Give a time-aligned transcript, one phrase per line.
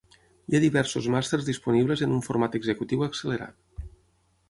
[0.51, 3.89] Hi ha diversos màsters disponibles en un format executiu accelerat.